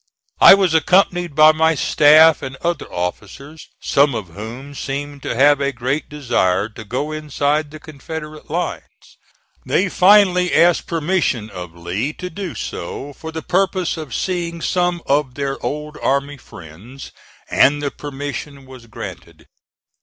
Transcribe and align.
I 0.39 0.55
was 0.55 0.73
accompanied 0.73 1.35
by 1.35 1.51
my 1.51 1.75
staff 1.75 2.41
and 2.41 2.55
other 2.63 2.91
officers, 2.91 3.69
some 3.83 4.15
of 4.15 4.29
whom 4.29 4.73
seemed 4.73 5.21
to 5.21 5.35
have 5.35 5.61
a 5.61 5.71
great 5.71 6.09
desire 6.09 6.69
to 6.69 6.83
go 6.83 7.11
inside 7.11 7.69
the 7.69 7.79
Confederate 7.79 8.49
lines. 8.49 9.17
They 9.63 9.89
finally 9.89 10.55
asked 10.55 10.87
permission 10.87 11.51
of 11.51 11.75
Lee 11.75 12.13
to 12.13 12.31
do 12.31 12.55
so 12.55 13.13
for 13.13 13.31
the 13.31 13.43
purpose 13.43 13.95
of 13.95 14.15
seeing 14.15 14.59
some 14.59 15.03
of 15.05 15.35
their 15.35 15.63
old 15.63 15.99
army 16.01 16.37
friends, 16.37 17.11
and 17.47 17.79
the 17.79 17.91
permission 17.91 18.65
was 18.65 18.87
granted. 18.87 19.45